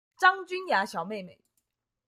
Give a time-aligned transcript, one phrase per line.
[0.17, 1.37] 張君雅小妹妹